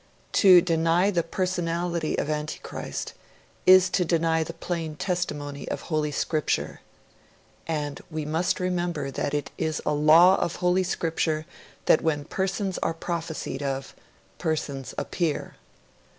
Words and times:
'To 0.31 0.63
deny 0.63 1.11
the 1.11 1.21
personality 1.21 2.17
of 2.17 2.27
Antichrist 2.27 3.13
is 3.67 3.87
to 3.87 4.03
deny 4.03 4.43
the 4.43 4.51
plain 4.51 4.95
testimony 4.95 5.69
of 5.69 5.81
Holy 5.81 6.09
Scripture.' 6.11 6.81
And 7.67 8.01
we 8.09 8.25
must 8.25 8.59
remember 8.59 9.11
that 9.11 9.35
'it 9.35 9.51
is 9.59 9.79
a 9.85 9.93
law 9.93 10.37
of 10.37 10.55
Holy 10.55 10.81
Scripture 10.81 11.45
that 11.85 12.01
when 12.01 12.25
persons 12.25 12.79
are 12.79 12.95
prophesied 12.95 13.61
of, 13.61 13.93
persons 14.39 14.95
appear'. 14.97 15.53